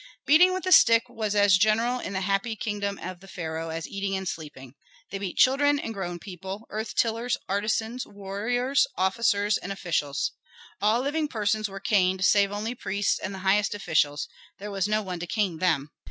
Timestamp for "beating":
0.25-0.51